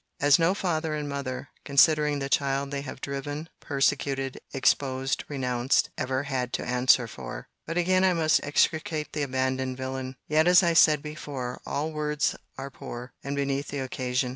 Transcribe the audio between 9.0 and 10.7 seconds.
the abandoned villain—yet, as